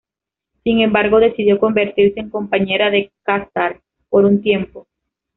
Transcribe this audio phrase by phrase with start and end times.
[0.63, 4.87] Sin embargo, decidió convertirse en compañera de Quasar por un tiempo.